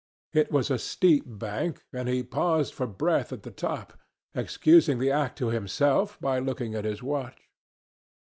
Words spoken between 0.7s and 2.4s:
a steep bank, and he